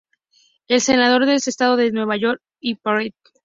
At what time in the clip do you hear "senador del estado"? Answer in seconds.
0.81-1.75